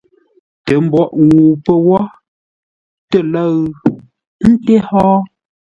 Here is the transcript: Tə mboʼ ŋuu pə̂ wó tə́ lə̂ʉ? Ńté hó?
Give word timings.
Tə 0.65 0.73
mboʼ 0.85 1.09
ŋuu 1.25 1.51
pə̂ 1.63 1.75
wó 1.87 1.99
tə́ 3.09 3.21
lə̂ʉ? 3.33 3.55
Ńté 4.49 4.75
hó? 4.87 5.05